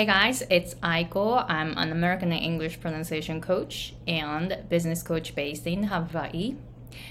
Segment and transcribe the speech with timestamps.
[0.00, 1.44] Hey guys, it's Aiko.
[1.46, 6.56] I'm an American English pronunciation coach and business coach based in Hawaii.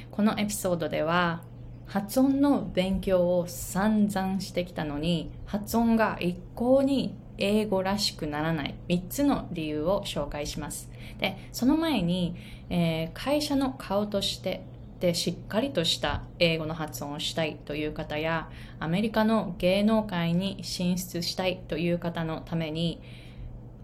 [0.10, 1.44] このエピソードでは
[1.86, 10.90] 発音の勉強を散々してきたのに発音が一向に英語らしくならない3つの理由を紹介します。
[11.20, 12.36] で、その前に、
[12.72, 14.64] えー、会社の顔として
[15.00, 18.50] でしっかりとした英語の発音をしたいという方や
[18.80, 23.02] アメリカの芸能界に進出したいという方のために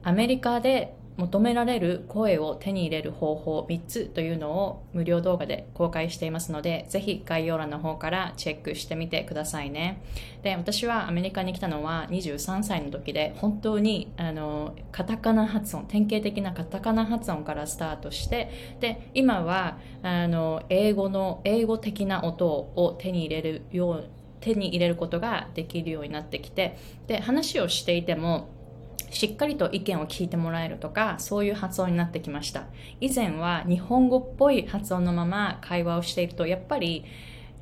[0.03, 10.01] アメリカで求められる声を手に入れる方法3つというのを無料動画で公開していますので、ぜひ概要欄の方からチェックしてみてくださいね。
[10.43, 24.09] で、私はアメリカに来たのは23歳の時で、本当にあのカタカナ発音、典型的なカタカナ発音からスタートして、で、今はあの英語の、英語的な音を手に入れるよう
[24.45, 28.49] 手に入れることができるようになってきてで話をしていても
[29.09, 32.65] しっかりと意見を聞いてもらえるとか、そういう発音になってきました。
[32.99, 37.05] 以前は日本語っぽい発音のまま会話をしていると、やっぱり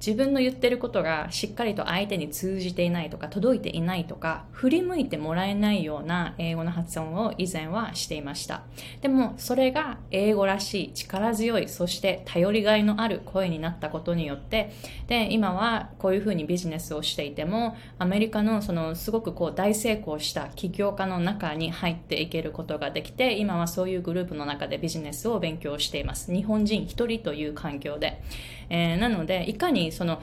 [0.06, 8.64] 自分の言ってることがしっかりと相手に通じていないとか届いていないとか振り向いてもらえないような英語の発音を以前はしていました。
[9.00, 14.74] でもそれが英語らしい力強いそして頼りがいのある声になったことによって
[15.08, 26.34] で今はこういうふうにビジネスをしていてもアメリカのそのすごくこう大成功した起業家の中に入っていけることができて今はそういうグループの中でビジネスを勉強しています。
[26.34, 28.22] 日本人一人という環境で、
[28.70, 30.22] えー、なのでいかにその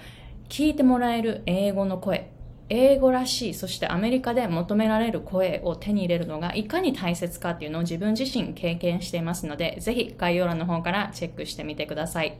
[0.48, 2.30] 聞いてもらえる英語の声
[2.68, 12.38] 英語らしいそしてアメリカで求められる声を手に入れるのがいかに大切かっていうのを自分自身経験していますのでぜひ概要欄の方からチェックしてみてください。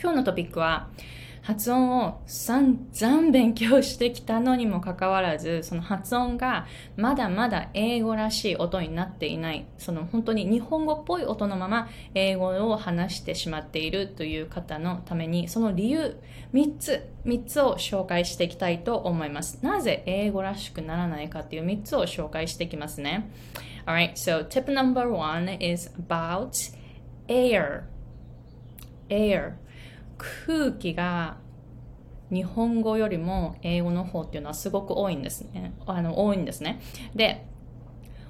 [0.00, 0.90] 今日のトピックは
[1.46, 6.66] 発音を散々勉強してきたのにもかかわらず、その発音が
[6.96, 16.16] まだまだ英語らしい音になっていない、その本当に日本語っぽい音のまま英語を話してしまっているという方のために、その理由
[16.52, 19.60] 3つ、3つを紹介していきたいと思います。
[19.62, 23.30] なぜ英語らしくならないかっていう3つを紹介していきますね。
[23.86, 26.74] Alright, so tip number one is about
[27.28, 27.84] air.
[29.08, 29.52] air.
[30.18, 31.38] 空気が
[32.30, 35.74] 日本語よりも英語の方っていうのはすごく多いんですね。
[35.86, 36.80] あの、多いんですね。
[37.14, 37.45] で、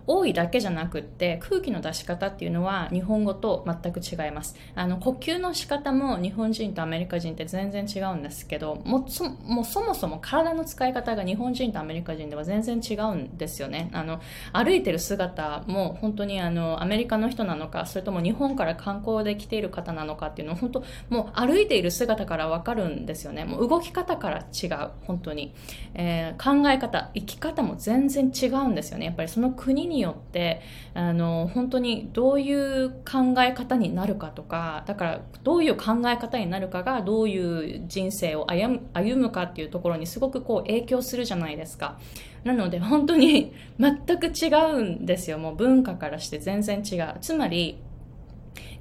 [0.06, 4.56] 多いだけじゃなくって空気の出し方っていうのは日本語と全く違います。
[4.74, 13.90] あの呼吸の仕方も日本人とアメリカ人って全然違うんですけどもそもそもそも体の使い方が日本人とアメリカ人では全然違うんですよね。
[13.92, 14.20] あの
[14.52, 23.44] 歩いてる姿も本当にあのアメリカの人なのかそれとも日本から観光で来ている方なのかっていうのは本当もう歩いている姿からわかるんですよね。
[23.44, 25.54] もう動き方から違う本当に、
[25.94, 29.06] えー、考え方生き方も全然違うんですよね。
[29.06, 30.60] やっぱりその国にによって
[30.94, 41.98] あの本当にどういう考え方になるかとかだからどういう考え方になるかがどういう人生を歩むかっていうところにすごくこう影響するじゃないですか。
[42.44, 45.38] なので本当に 全く違うんですよ。
[45.38, 47.14] もう文化からして全然違う。
[47.20, 47.78] つまり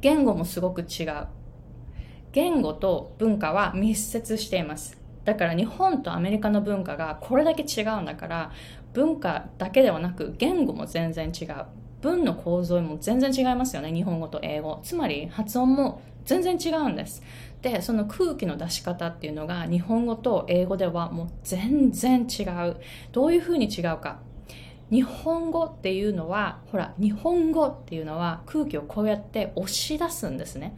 [0.01, 1.27] 言語もすごく違う。
[2.33, 5.05] 言語と文化は密接しています。
[5.25, 8.51] だから日本とアメリカの文化がこれだけ違うんだから
[8.95, 11.65] 文化だけではなく言語も全然違う。
[12.01, 14.79] 文の構造も全然違いますよね日本語と英語。
[14.83, 17.21] つまり発音も全然違うんです。
[17.61, 22.77] でその空気の出し方っていうのが日本語と英語ではもう全然違う。
[23.11, 24.19] どういうふうに違うか。
[24.91, 30.77] 日本語っていうのはほら日本語っていうのは空気をこうやって押し出すんですね。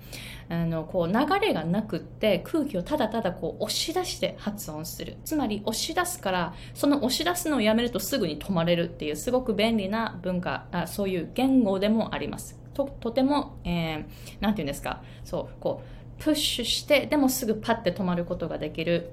[0.49, 5.17] あのこう流れがなくって空気をただただこう押し出して発音する。
[5.25, 12.57] つまり押し出すからその押し出すのをやめるとすぐに止まれるっていうすごく便利な文化あそういう言語でもあります。
[12.73, 14.05] ととても、えー、て
[14.39, 15.03] 言うんですか。
[15.25, 19.11] そうこうプッシュしてでもすぐパッて止まることができる。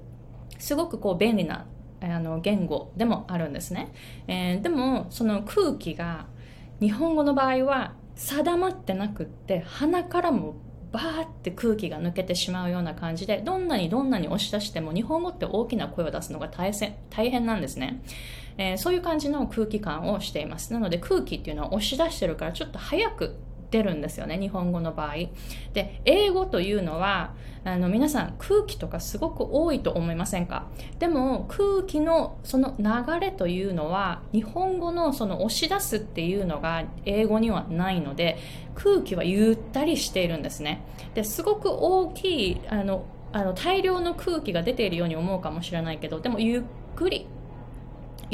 [0.58, 1.66] すごくこう便利な
[2.12, 3.92] あの言語でもあるんですね、
[4.26, 6.26] えー、でもその空気が
[6.80, 10.56] 日本語の場合は定まってなくって鼻からも
[10.92, 16.72] バーって空気が抜けてしまうような感じでどんなにどんなに押し出しても日本語って大きな声を出すのが大
[17.30, 18.00] 変なんですね、
[18.58, 20.72] えー、そういう感じの空気感をしています。
[20.72, 23.34] なので空気っていうのは押し出してるからちょっと早く
[23.74, 25.14] 出るんですよね日本語の場合。
[25.72, 27.34] で英語というのは
[27.64, 30.66] あの皆さん空気とかすごく多いと思いませんか？
[31.00, 32.84] でも空気のその流
[33.20, 38.38] れというのは日本語のその押し出すっていうのが英語にはないので
[38.76, 40.84] 空気はゆったりしているんですね。
[41.14, 46.62] ですごく大きいあのあの大量の空気が出ているように思うかもしれないけどでもゆっ
[46.94, 47.26] くり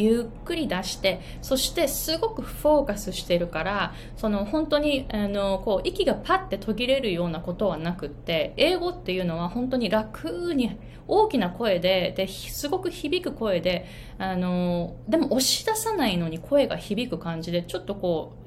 [0.01, 13.87] ゆっくり出してそしてすごくフォーカスしてるからその本当にあのこう息がパッて途切れるようなことはなくって英語っていうのは本当に楽に大きな声でですごく響く声で
[14.19, 18.40] あのでも押し出さないのに声が響く感じでちょっとこう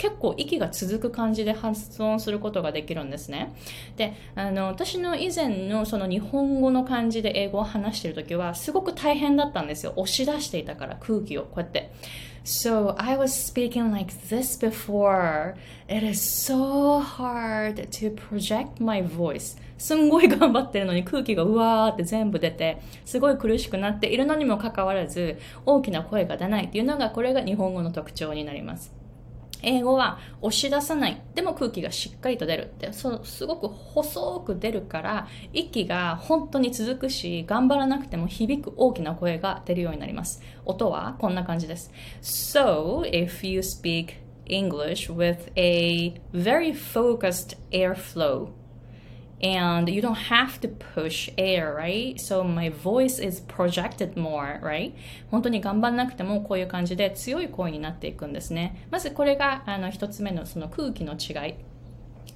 [0.00, 3.54] 結構息が続く感じで発音することができるんですね。
[3.98, 9.92] で、あの、私の以前のその日本語の感じで英語を話してる時はすごく大変だったんですよ。
[9.96, 11.92] 押し出していたから空気をこうやって。
[12.44, 15.54] So I was speaking like this before.
[15.86, 19.58] It is so hard to project my voice.
[19.76, 28.99] すんごい頑張ってるのに空気がうわーって全部出て、すごい苦しくなっているのにもかかわらず、大きな声が出ないっていうのが、これが日本語の特徴になります。
[29.62, 31.22] 英語は押し出さない。
[31.34, 40.42] でも空気がしっかりと出るって、そのすごく細く出るから、息が本当に続くし、頑張らなくても響く大きな声が出るようになります。
[40.64, 41.90] 音はこんな感じです。
[42.22, 44.14] So, if you speak
[44.46, 48.50] English with a very focused airflow,
[49.42, 52.20] and you don't have to push air, right?
[52.20, 54.92] So my voice is projected more, right?
[55.30, 58.86] 本当に頑張らなくてもこういう感じで強い声になっていくんですね。
[58.90, 61.69] まずこれがあの一つ目のその空気の違い。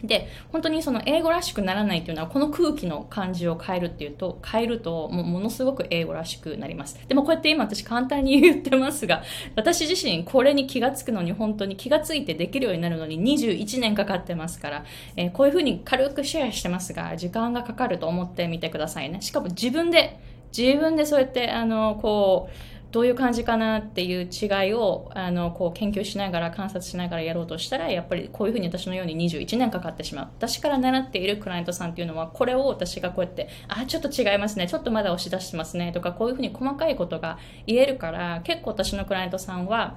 [0.07, 6.99] で、本当にその英語らしくならないっていうのは、この空気の感じを変えるっていうと、変えるともうものすごく英語らしくなります。
[7.09, 9.23] でもこうやって今私簡単に言ってますが、
[9.57, 14.85] 私自身これに気がつくのに本当に気がついてできるようになるのに21年かかってますから、
[15.17, 19.21] えー、こういうふうに軽くシェアしてますが、時間がかかると思ってみてくださいね。
[19.23, 20.19] しかも自分で、
[20.57, 34.69] 自分でそうやって、あの、こう、どういう感じかなっていう違いをあのこう研究しながら観察しながらやろうとしたらやっぱりこういうふうに私のように21年かかってしまう私から習っているクライアントさんっていうのはこれを私がこうやってあちょっと違いますね。
[34.69, 35.91] ちょっとまだ押し出してますね。
[35.91, 39.97] とかこういうふうに細かいことが言えるから結構私のクライアントさんは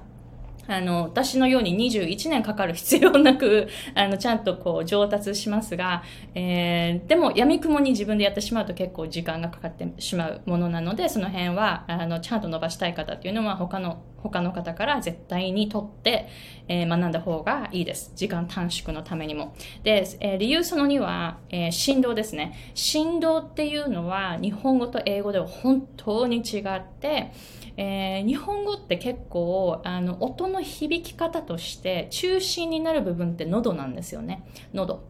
[0.68, 6.02] あの、私のように21年かかる必要なく、 あの、ちゃんとこう上達しますが、
[6.34, 16.28] えー、でも闇雲に自分でやってしまうと結構時間がかかってしまうものなので、その辺は、あの、ちゃんと伸ばしたい方っていうのは他の、他の方から絶対に取って、
[16.68, 18.12] えー、学んだ方がいいです。
[18.14, 19.54] 時間短縮のためにも。
[19.84, 22.52] で、えー、理由その2は、えー、振動ですね。
[22.74, 27.32] 振動っていうのは日本語と英語では本当に違って、
[27.78, 34.44] えー、日本語って結構あの音の響き方として中心になる部分って喉なんですよね
[34.74, 35.04] 喉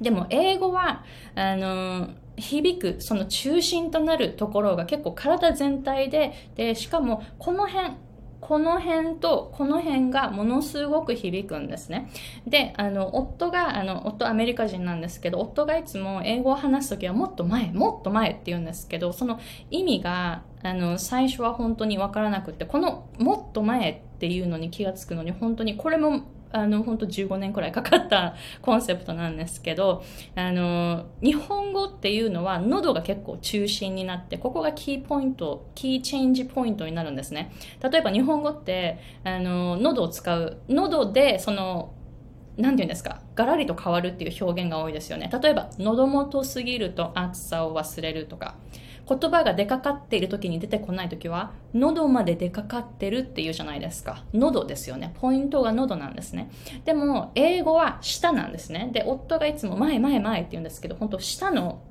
[0.00, 1.04] でも英語は
[1.34, 7.96] あの響くその中心となるところが結構体全体ででしかもこの辺
[8.40, 12.10] この辺とこの辺がものすごく響くんですね。
[12.46, 19.38] で、あの、夫が、あの、夫アメリカ人なんですけど、夫がいつも英語を話すときはもっと前、もっと前って言うんですけど、その
[19.70, 26.22] 意味が、あの、最初は本当にわからなくって、このもっと前っていうのに気がつくのに、本当にこれも
[26.52, 30.02] あの、本当15年くらいかかったコンセプトなんですけど、
[30.34, 37.52] あの、日本語っていうのは喉が結構中心になって、ここがキーポイント、 key change point になるんですね。
[37.82, 41.94] 例えば日本語って、あの、喉を使う、喉でその、
[42.56, 45.30] なんて言うんですか、ガラリと変わるっていう表現が多いですよね。
[45.40, 48.56] 例えば、喉元すぎると暑さを忘れるとか、
[49.10, 54.22] 言葉が出かかっている時に出てこない時は喉まで出かかってるっていうじゃないですか。
[54.32, 55.12] 喉ですよね。
[55.20, 56.48] ポイントが喉なんですね。
[56.84, 58.90] でも英語は舌なんですね。
[58.92, 61.82] で夫がいつも前前前って言うんですけど本当舌の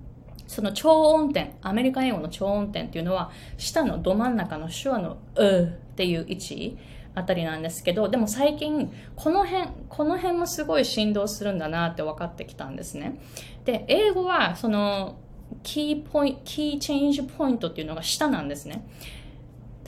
[0.48, 6.78] その調音点アメリカ英語の調音点っていうのは舌のど真ん中の schwa の「う」っていう位置
[7.16, 13.20] あたりなんですけどでも最近この辺この辺もすごい振動するんだなって分かってきたんですね。
[13.66, 15.18] で英語はその
[15.64, 18.88] キーポイ、 key change point っていうのが舌なんですね。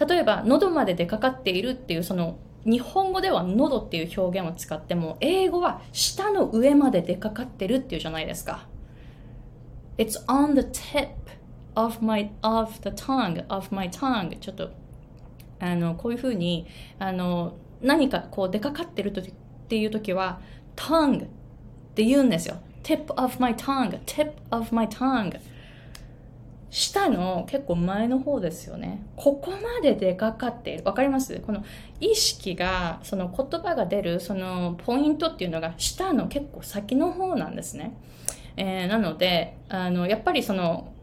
[0.08, 8.68] 例えば、喉まで出かかっているっていう、その、日本語では喉っていう表現を使っても、英語は下の上まで出かかってるっていうじゃないですか。
[9.98, 11.10] It's on the tip
[11.76, 14.38] of my, of the tongue, of my tongue.
[14.40, 14.70] ちょっと、
[15.60, 16.68] あの、こういうふうに、
[17.00, 19.24] あの、何かこう出かかってるとっ
[19.68, 20.40] ていう時は、
[20.76, 21.28] tongue っ
[21.96, 22.58] て言うんですよ。
[22.84, 25.40] tip of my tongue, tip of my tongue.
[26.72, 29.06] 下の結構前の方ですよね。
[29.18, 30.84] ここまででかかっている。
[30.86, 31.40] わかります？
[31.42, 31.64] この
[32.00, 37.98] 意識が、その言葉が出る、そのポイントっていうのが下の結構先の方なんですね。
[38.56, 40.94] えー、なので、あの、やっぱりその、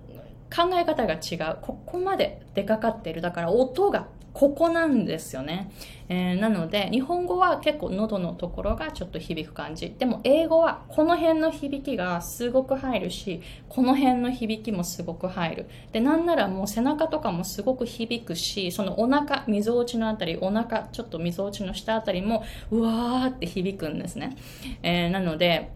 [0.55, 1.59] 考え方が違う。
[1.61, 3.21] ここまで出かかってる。
[3.21, 5.71] だから音がここなんですよね。
[6.09, 9.95] えー、なので、日本語は結構喉のところがちょっと響く感じ。
[9.99, 15.67] でも英語はこの辺の響きがすごく入るし、この辺の響きもすごく入る。
[15.90, 24.37] で、なんならもう背中とかもすごく響くし、そのお腹、みぞおちのあたり、お腹、ちょっとみぞおちの下あたりも、うわーって響くんですね。
[24.85, 25.73] えー、なので、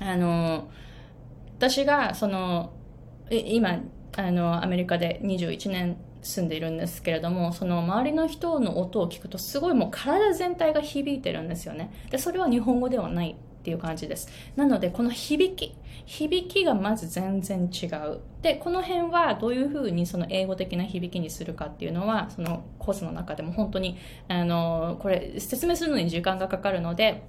[0.00, 0.68] あの、
[1.56, 2.74] 私がその、
[3.30, 3.78] 今、
[4.16, 11.92] あの、アメリカで21年住んでいるんですけれどもその周りの人の音を聞くとすごいもう体全体が響いてるんですよね。
[12.10, 14.28] でそれは日本語ではないっていう感じです。
[14.56, 15.74] なのでこの響き
[16.06, 18.20] 響きがまず全然違う。
[18.42, 27.24] でこの辺はどういうふうにその英語的な響きにするかっていうのはそのコースの中でも本当にあのこれ説明するのに時間がかかるので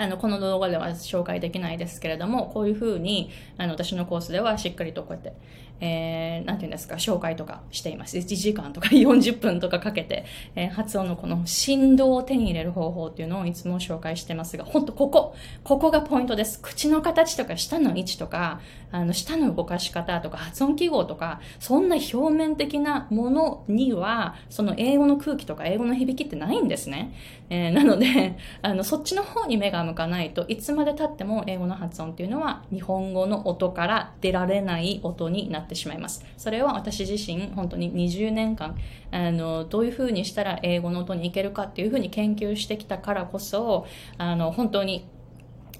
[0.00, 5.32] あの、この動画では紹介できないですけれども、こういうふうに、あの、私のコースではしっかりとこうやって、
[5.80, 8.16] えー、なんていうんですか、紹介とかしています。
[8.16, 10.24] 1時間とか 40分とかかけて、
[10.56, 16.60] えー、発音のこの振動を手に入れる方法っていうのをいつも紹介してますが、ほんとここ、ここがポイントです。
[16.60, 27.12] 口の形とか舌の位置とか、あの、舌の動かし方とか発音記号とか、そんな表面的なものには、その英語の空気とか英語の響きってないんですね。
[27.50, 36.24] えー、なので、 あの、そっちの方に目が向かないといつまで経っても英語の発音っていうのは日本語の音から出られない音になっててしまいます。
[36.36, 38.76] それは私自身本当に20年間
[39.10, 45.06] あのどういうふうにしたら英語の音にいけるかっていうふうに研究してきたからこそあの本当に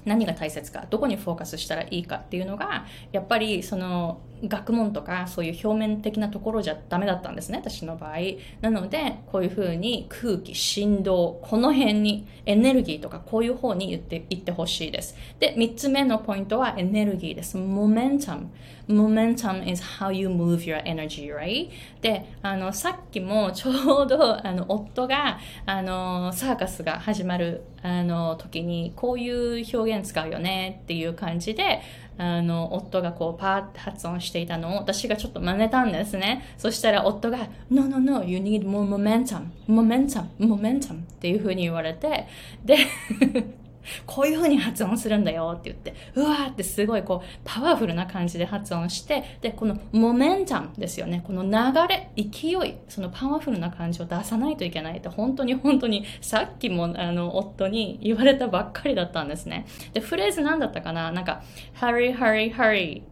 [0.09, 8.19] 何が大切かどこにフォーカスしたらいいかっていうのがやっぱりその学問とかそういう表面的なところじゃダメだったんですね私の場合。
[8.61, 15.17] なのでこういうふうに空気振動この辺にエネルギーとかこういう方に言って言ってほしいです。
[15.41, 17.59] で3つ目のポイントはエネルギーです。
[17.59, 18.47] momentum
[18.89, 21.69] momentum is how you move your energy right?
[22.01, 31.81] であのさっきもちょうどあの夫があのサーカスが始まるあの時にこういう表現使うよねっていう感じで
[32.21, 36.45] あの、夫がこうパーって発音していたのを私がちょっと真似たんですね。
[36.59, 42.27] そしたら夫が、No, no, no, you need more momentum, momentum, momentum っていうふうに言われて、
[42.65, 42.77] で
[44.07, 51.23] こういう風に発音するんだよって言って、うわーってすごいこう、パワフルな感じで発音して、で、このモメンタムですよね。
[51.27, 51.51] この流
[51.89, 59.67] れ、勢い、そのパワフルな感じを出さないといけないって、本当に本当に、さっきもあの、夫に言われたばっかりだったんですね。
[59.93, 61.13] で、フレーズ何だったかな？
[61.13, 61.43] なんか、
[61.81, 63.03] hurry, hurry, hurry,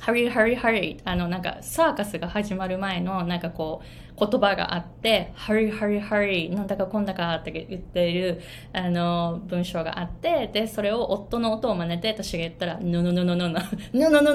[0.00, 8.40] hurry, hurry, hurry あの、なんか、サーカスが始まる前の、なんかこう、言葉があって、hurry, hurry, なんだかこんだかって言っている、
[8.72, 13.48] あの、文章があって、で、それを夫の音を真似て、私が言ったら、no, no, no, no, no,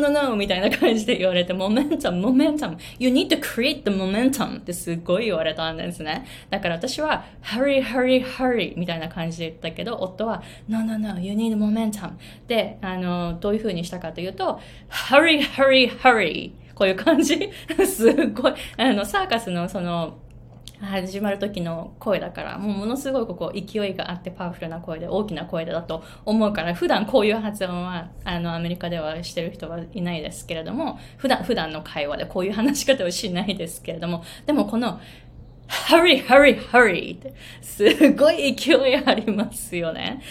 [0.09, 6.25] no, みたいな感じで言われて、モメンタム、モメンタム、you need to create the momentum ってすごい言われたんですね。
[6.51, 12.11] だから私は、hurry, hurry, みたいな感じで言ったけど、夫は、no, no, you need momentum
[12.47, 14.59] で、あの、どういう風にしたかというと、
[14.89, 17.51] hurry, hurry, hurry こういう感じ？
[17.85, 20.17] すごい、あの、サーカスのその、
[20.81, 34.99] 始まる時の声だから、もうものすごいここ勢いがあってパワフルな声で大きな声だと思うから、普段こういう発音は、あの、アメリカではしてる人はいないですけれども、普段、普段の会話でこういう話し方をしないですけれども、でもこの
[35.71, 40.21] hurry, hurry, hurry ってすごい勢いありますよね。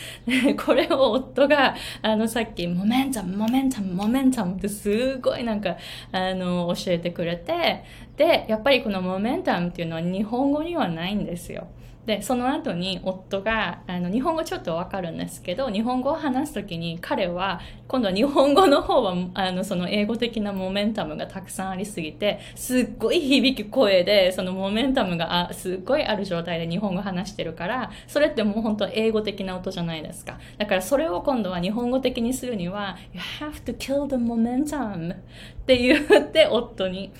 [0.64, 5.76] これを夫が、あの、さっき、 momentum、momentum、momentum ってすごいなんか、
[6.12, 7.84] あの、教えてくれて、
[8.16, 11.68] で、やっぱりこの momentum っていうのは日本語にはないんですよ。
[12.10, 30.40] でその後に夫があの日本語ちょっとわかるんですけど日本語を話す時に彼は今度は日本語の方はあのその英語的な momentum がたくさんありすぎてすっごい響く声でその momentum があすっごいある状態で日本語話してるからそれってもう本当英語的な音じゃないですか。
[30.58, 35.16] だからそれを今度は日本語的にするには You have to kill the momentum っ
[35.64, 37.12] て言って夫に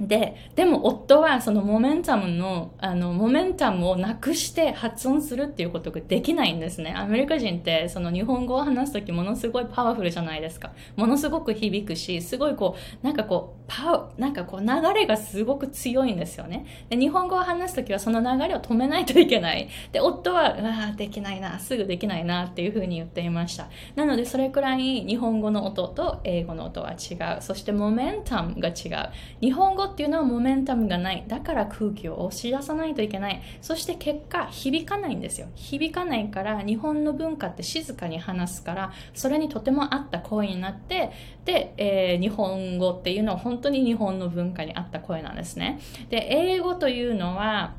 [0.00, 6.94] で、でも夫はそのモメンタムの、あの、モメンタムをなくして発音するっていうことができないんですね。
[6.96, 10.72] アメリカ人ってその日本語を話すときものすごいパワフルじゃないですか。
[10.96, 16.66] ものすごく響くし、すごいこう、なんかこう、パワなんかこう流れがすごく強いんですよね。
[16.88, 19.68] で、日本語を話すときはその流れを止めないといけない。
[19.92, 23.68] で、夫は、うわできないな、すぐできないなっていうふうに言っていました。
[23.94, 27.40] なので、それくらい日本語の音と英語の音は違う。
[27.40, 29.10] そしてモメンタムが違う。
[29.40, 31.24] 日本語っていうのはモメンタムがない。
[31.26, 33.42] だから空気を押し出さないといけない。
[33.60, 35.48] そして結果、響かないんですよ。
[35.54, 41.12] 響かないから、日本の文化って静かに話すから、それにとても合った声になって、
[41.44, 45.80] で、えー、日本語っていうのは本当に日本の文化に合った声なんですね。
[46.10, 47.74] で、英語というのは、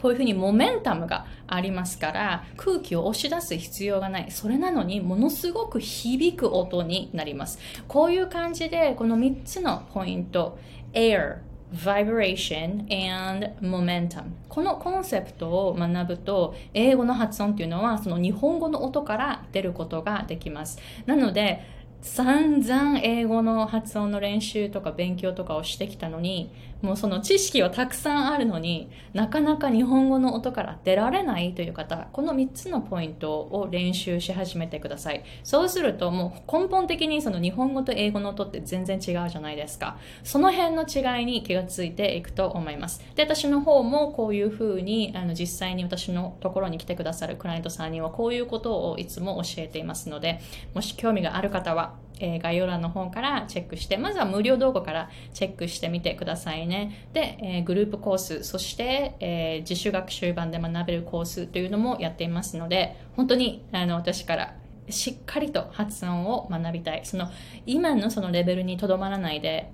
[0.00, 4.30] こういうふうにモメンタムがありますから空気を押し出す必要がない。
[4.30, 7.58] それなのにものすごく響く音になります。
[7.86, 10.58] こういう感じでこの3つのポイント
[10.92, 11.38] air
[11.72, 14.32] vibration and momentum.
[14.48, 20.78] このコンセプトを学ぶと英語の発音っていうのはその日本語の音から出ることができます。
[21.06, 26.50] なので散々英語の発音の練習とか勉強とかをしてきたのに
[26.82, 35.24] もうその知識はたくさんあるのになかなか日本語の音から出られないという方この3つのポイントを練習し始めてください。
[35.44, 39.98] そうするともう根本的にその日本語と英語の音って全然違うじゃないですか。
[40.24, 43.04] その辺の違いに気がついていくと思います。
[43.14, 50.40] で私の方もこういうふうにあの実際に私のところに来てくださるクライアントさんにはこういうことをいつも教えていますので
[50.74, 57.08] もし興味がある方はえー、概要欄の方からチェックして、まずは無料動画からチェックしてみてくださいね。
[57.12, 64.54] で、えー、グループコース、そして、えー、自主学習版で学べるコースというのもやっていますので、本当にあの私から
[64.88, 67.00] しっかりと発音を学びたい。
[67.04, 67.28] その
[67.66, 69.72] 今のそのレベルにとどまらないで、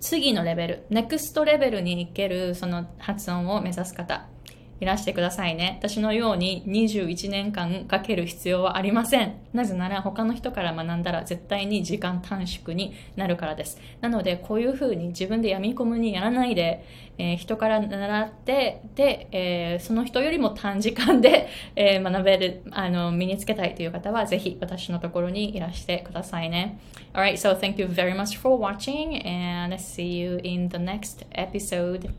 [0.00, 4.26] 次のレベル、ネクストレベルに行けるその発音を目指す方、
[4.80, 5.78] いらしてくださいね。
[5.80, 9.34] 私のように21年間かける必要はありません。
[9.52, 13.78] なぜなら他の人から学んだら絶対に時間短縮になるからです。
[14.00, 16.84] なのでこういうふうに自分で闇み込むにやらないで、
[17.16, 26.78] えー、人から習って、で、えー、その人よりも短時間で、 えー、学べる、あの、身につけたいという方はぜひ私のところにいらしてくださいね。
[27.12, 32.10] Alright, so thank you very much for watching and see you in the next episode.